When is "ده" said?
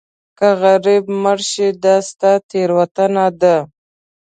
3.41-3.57